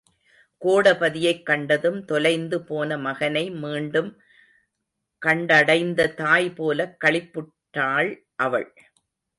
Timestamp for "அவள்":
8.35-8.73